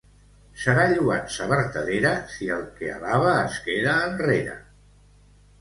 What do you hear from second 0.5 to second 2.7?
Serà lloança vertadera, si el